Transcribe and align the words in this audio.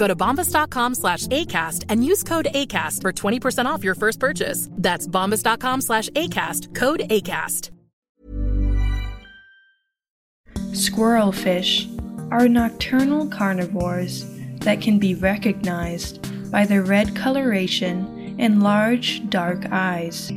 Go 0.00 0.06
to 0.06 0.16
bombas.com 0.16 0.94
slash 0.94 1.26
ACAST 1.26 1.84
and 1.90 2.02
use 2.02 2.22
code 2.22 2.48
ACAST 2.54 3.02
for 3.02 3.12
20% 3.12 3.66
off 3.66 3.84
your 3.84 3.94
first 3.94 4.18
purchase. 4.18 4.66
That's 4.72 5.06
bombas.com 5.06 5.82
slash 5.82 6.08
ACAST. 6.10 6.74
Code 6.74 7.00
ACAST. 7.10 7.68
Squirrelfish 10.70 12.32
are 12.32 12.48
nocturnal 12.48 13.26
carnivores 13.28 14.24
that 14.60 14.80
can 14.80 14.98
be 14.98 15.16
recognized 15.16 16.50
by 16.50 16.64
their 16.64 16.82
red 16.82 17.14
coloration 17.14 18.36
and 18.38 18.62
large, 18.62 19.28
dark 19.28 19.66
eyes. 19.70 20.32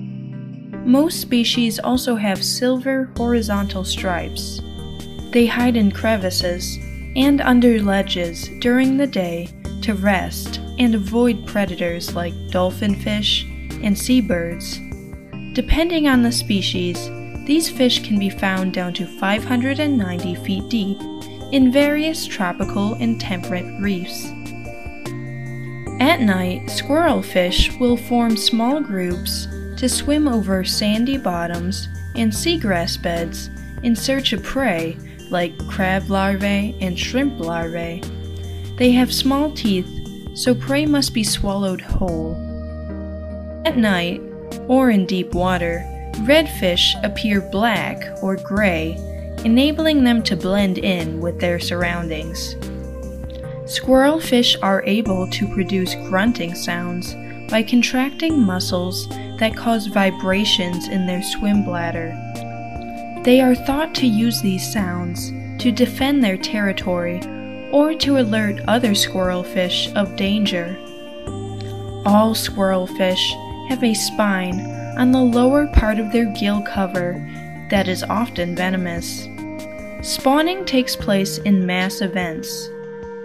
Most 0.84 1.22
species 1.22 1.80
also 1.80 2.18
have 2.18 2.44
silver 2.44 3.10
horizontal 3.16 3.86
stripes. 3.86 4.60
They 5.32 5.46
hide 5.46 5.78
in 5.78 5.92
crevices 5.92 6.78
and 7.16 7.42
under 7.42 7.80
ledges 7.82 8.50
during 8.60 8.98
the 8.98 9.08
day 9.08 9.50
to 9.82 9.94
rest 9.94 10.60
and 10.80 10.96
avoid 10.96 11.46
predators 11.46 12.16
like 12.16 12.34
dolphinfish 12.50 13.44
and 13.84 13.98
seabirds. 13.98 14.80
Depending 15.54 16.08
on 16.08 16.24
the 16.24 16.32
species, 16.32 17.10
these 17.46 17.70
fish 17.70 18.06
can 18.06 18.18
be 18.18 18.30
found 18.30 18.74
down 18.74 18.94
to 18.94 19.06
590 19.20 20.36
feet 20.36 20.70
deep 20.70 20.98
in 21.52 21.72
various 21.72 22.26
tropical 22.26 22.96
and 22.96 23.20
temperate 23.22 23.66
reefs. 23.82 24.26
At 26.00 26.22
night, 26.22 26.66
squirrelfish 26.66 27.80
will 27.80 27.98
form 27.98 28.36
small 28.36 28.82
groups 28.82 29.48
to 29.78 29.88
swim 29.88 30.28
over 30.28 30.64
sandy 30.64 31.18
bottoms 31.18 31.88
and 32.16 32.32
seagrass 32.32 33.02
beds 33.02 33.50
in 33.84 33.96
search 33.96 34.34
of 34.34 34.42
prey 34.42 34.98
like 35.34 35.68
crab 35.68 36.10
larvae 36.10 36.76
and 36.80 36.98
shrimp 36.98 37.40
larvae. 37.40 38.02
They 38.78 38.92
have 38.92 39.14
small 39.14 39.52
teeth, 39.52 39.90
so 40.34 40.56
prey 40.56 40.86
must 40.86 41.14
be 41.14 41.24
swallowed 41.24 41.82
whole. 41.82 42.36
At 43.66 43.78
night, 43.78 44.22
or 44.68 44.90
in 44.90 45.06
deep 45.06 45.34
water, 45.34 45.84
redfish 46.22 46.96
appear 47.04 47.42
black 47.42 48.02
or 48.24 48.38
gray, 48.38 48.96
enabling 49.44 50.04
them 50.04 50.24
to 50.24 50.38
blend 50.38 50.78
in 50.78 51.20
with 51.20 51.40
their 51.40 51.60
surroundings. 51.60 52.56
Squirrelfish 53.66 54.56
are 54.62 54.84
able 54.86 55.30
to 55.30 55.48
produce 55.54 55.96
grunting 56.10 56.54
sounds 56.54 57.14
by 57.50 57.64
contracting 57.64 58.40
muscles 58.40 59.08
that 59.40 59.56
cause 59.56 59.88
vibrations 59.88 60.88
in 60.88 61.06
their 61.06 61.24
swim 61.24 61.64
bladder. 61.64 62.12
They 63.24 63.40
are 63.40 63.56
thought 63.56 63.96
to 63.96 64.06
use 64.06 64.42
these 64.42 64.70
sounds 64.70 65.32
to 65.64 65.72
defend 65.72 66.22
their 66.22 66.36
territory 66.36 67.22
or 67.72 67.94
to 67.96 68.20
alert 68.20 68.60
other 68.68 68.92
squirrelfish 68.92 69.96
of 69.96 70.18
danger. 70.18 70.78
All 72.06 72.36
squirrelfish 72.36 73.70
have 73.70 73.82
a 73.82 73.94
spine 73.94 74.60
on 74.98 75.14
the 75.14 75.22
lower 75.22 75.68
part 75.68 76.00
of 76.00 76.12
their 76.12 76.26
gill 76.34 76.62
cover 76.64 77.14
that 77.70 77.88
is 77.88 78.04
often 78.04 78.58
venomous. 78.58 79.26
Spawning 80.02 80.66
takes 80.66 80.98
place 80.98 81.38
in 81.38 81.66
mass 81.66 82.02
events. 82.02 82.70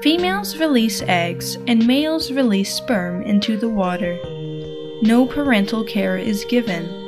Females 0.00 0.58
release 0.58 1.02
eggs 1.08 1.56
and 1.66 1.84
males 1.88 2.30
release 2.30 2.72
sperm 2.72 3.22
into 3.22 3.56
the 3.56 3.68
water. 3.68 4.16
No 5.02 5.26
parental 5.26 5.82
care 5.82 6.16
is 6.16 6.44
given. 6.44 7.07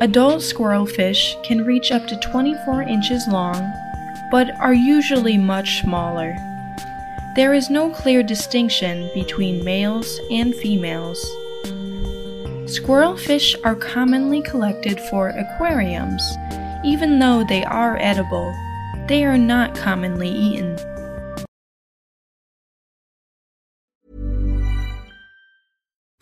Adult 0.00 0.42
squirrelfish 0.42 1.42
can 1.42 1.64
reach 1.64 1.90
up 1.90 2.06
to 2.06 2.16
24 2.20 2.82
inches 2.82 3.26
long, 3.26 3.72
but 4.30 4.48
are 4.60 4.72
usually 4.72 5.36
much 5.36 5.80
smaller. 5.80 6.36
There 7.34 7.52
is 7.52 7.68
no 7.68 7.90
clear 7.90 8.22
distinction 8.22 9.10
between 9.12 9.64
males 9.64 10.20
and 10.30 10.54
females. 10.54 11.18
Squirrelfish 12.70 13.56
are 13.64 13.74
commonly 13.74 14.40
collected 14.42 15.00
for 15.10 15.30
aquariums. 15.30 16.22
Even 16.84 17.18
though 17.18 17.42
they 17.42 17.64
are 17.64 17.98
edible, 17.98 18.54
they 19.08 19.24
are 19.24 19.38
not 19.38 19.74
commonly 19.74 20.30
eaten. 20.30 20.78